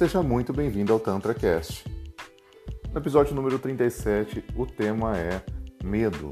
[0.00, 1.84] Seja muito bem-vindo ao TantraCast.
[2.90, 5.42] No episódio número 37, o tema é
[5.84, 6.30] medo.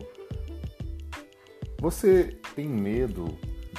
[1.79, 3.27] Você tem medo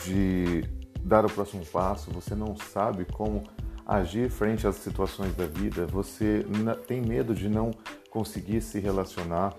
[0.06, 0.64] de
[1.02, 2.12] dar o próximo passo?
[2.12, 3.44] Você não sabe como
[3.84, 5.88] agir frente às situações da vida?
[5.88, 6.46] Você
[6.86, 7.72] tem medo de não
[8.12, 9.56] conseguir se relacionar?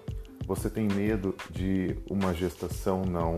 [0.47, 3.37] Você tem medo de uma gestação não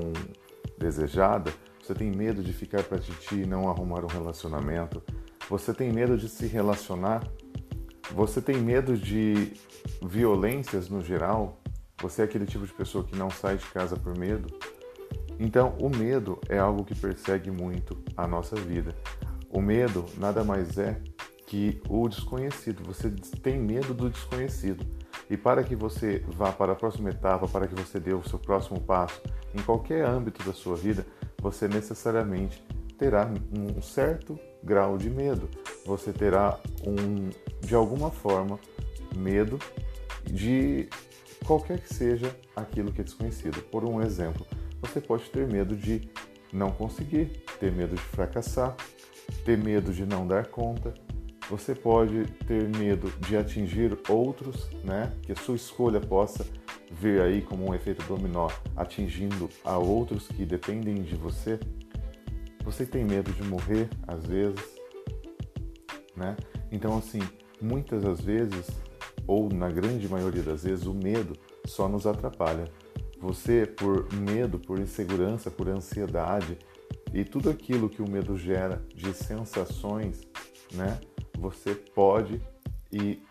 [0.79, 1.55] desejada?
[1.83, 5.03] Você tem medo de ficar para ti e não arrumar um relacionamento?
[5.53, 7.23] Você tem medo de se relacionar?
[8.13, 9.53] Você tem medo de
[10.03, 11.61] violências no geral?
[12.01, 14.49] Você é aquele tipo de pessoa que não sai de casa por medo?
[15.39, 18.97] Então, o medo é algo que persegue muito a nossa vida.
[19.51, 20.99] O medo nada mais é
[21.47, 22.83] que o desconhecido.
[22.87, 23.11] Você
[23.43, 24.87] tem medo do desconhecido.
[25.29, 28.39] E para que você vá para a próxima etapa, para que você dê o seu
[28.39, 29.21] próximo passo
[29.55, 31.05] em qualquer âmbito da sua vida,
[31.43, 32.65] você necessariamente
[33.03, 35.51] terá um certo grau de medo.
[35.85, 38.61] Você terá um, de alguma forma,
[39.17, 39.59] medo
[40.25, 40.89] de
[41.45, 43.61] qualquer que seja aquilo que é desconhecido.
[43.61, 44.47] Por um exemplo,
[44.81, 46.09] você pode ter medo de
[46.53, 48.77] não conseguir, ter medo de fracassar,
[49.45, 50.95] ter medo de não dar conta.
[51.51, 55.13] Você pode ter medo de atingir outros, né?
[55.23, 56.47] Que a sua escolha possa
[56.89, 61.59] vir aí como um efeito dominó, atingindo a outros que dependem de você.
[62.65, 64.65] Você tem medo de morrer às vezes,
[66.17, 66.37] né?
[66.71, 67.21] Então assim,
[67.61, 68.69] muitas das vezes,
[69.27, 72.65] ou na grande maioria das vezes, o medo só nos atrapalha.
[73.21, 76.59] Você, por medo, por insegurança, por ansiedade
[77.15, 80.23] e tudo aquilo que o medo gera de sensações,
[80.73, 80.99] né?
[81.39, 82.41] Você pode
[82.93, 83.23] e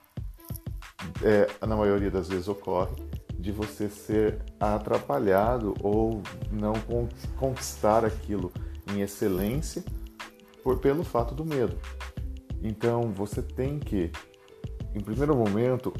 [1.23, 2.95] é, na maioria das vezes ocorre
[3.33, 6.73] de você ser atrapalhado ou não
[7.37, 8.51] conquistar aquilo
[8.91, 9.83] em excelência
[10.63, 11.77] por, pelo fato do medo.
[12.61, 14.11] Então você tem que,
[14.93, 15.93] em primeiro momento,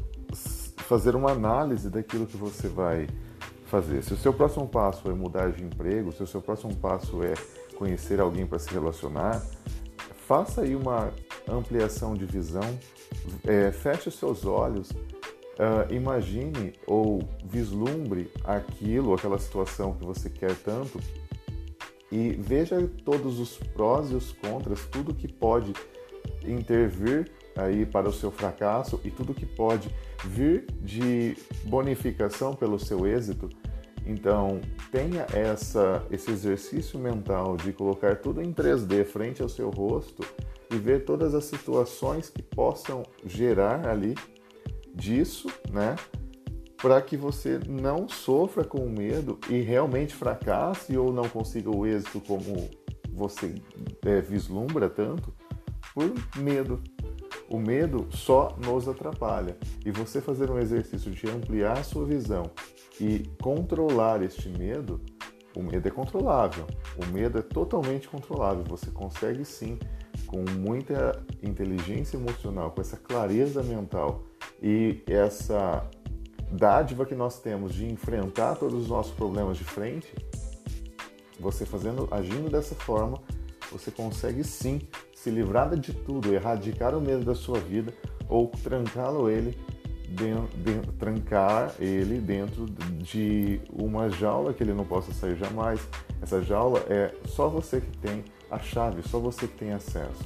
[0.76, 3.06] fazer uma análise daquilo que você vai
[3.66, 4.02] fazer.
[4.02, 7.34] Se o seu próximo passo é mudar de emprego, se o seu próximo passo é
[7.76, 9.42] conhecer alguém para se relacionar,
[10.26, 11.12] faça aí uma
[11.48, 12.78] ampliação de visão,
[13.44, 20.54] é, feche os seus olhos, uh, imagine ou vislumbre aquilo, aquela situação que você quer
[20.56, 21.00] tanto
[22.12, 25.72] e veja todos os prós e os contras, tudo que pode
[26.44, 29.88] intervir aí para o seu fracasso e tudo que pode
[30.22, 31.34] vir de
[31.64, 33.48] bonificação pelo seu êxito.
[34.04, 40.22] Então, tenha essa, esse exercício mental de colocar tudo em 3D frente ao seu rosto
[40.70, 44.14] e ver todas as situações que possam gerar ali
[44.94, 45.96] disso, né?
[46.82, 52.20] Para que você não sofra com medo e realmente fracasse ou não consiga o êxito
[52.20, 52.68] como
[53.12, 53.54] você
[54.04, 55.32] é, vislumbra tanto
[55.94, 56.82] por medo.
[57.48, 59.56] O medo só nos atrapalha.
[59.86, 62.50] E você fazer um exercício de ampliar a sua visão
[63.00, 65.00] e controlar este medo,
[65.54, 66.66] o medo é controlável.
[66.96, 68.64] O medo é totalmente controlável.
[68.64, 69.78] Você consegue sim,
[70.26, 74.24] com muita inteligência emocional, com essa clareza mental
[74.60, 75.88] e essa
[76.52, 80.12] dádiva que nós temos de enfrentar todos os nossos problemas de frente,
[81.40, 83.18] você fazendo, agindo dessa forma,
[83.70, 84.80] você consegue sim
[85.14, 87.92] se livrar de tudo, erradicar o medo da sua vida
[88.28, 89.58] ou trancá-lo ele
[90.98, 95.80] trancar ele dentro de uma jaula que ele não possa sair jamais.
[96.20, 100.22] Essa jaula é só você que tem a chave, só você que tem acesso.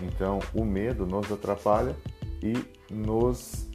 [0.00, 1.96] Então, o medo nos atrapalha
[2.42, 2.54] e
[2.92, 3.66] nos